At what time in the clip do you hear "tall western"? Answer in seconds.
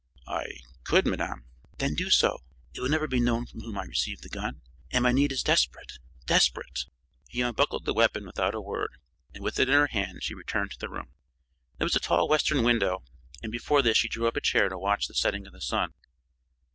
11.99-12.63